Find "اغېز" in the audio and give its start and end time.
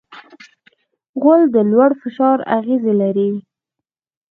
2.57-2.83